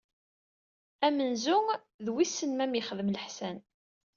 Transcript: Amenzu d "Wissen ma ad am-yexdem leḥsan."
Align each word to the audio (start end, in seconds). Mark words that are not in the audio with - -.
Amenzu 1.07 1.57
d 2.05 2.07
"Wissen 2.13 2.51
ma 2.53 2.61
ad 2.63 2.67
am-yexdem 2.69 3.09
leḥsan." 3.15 3.57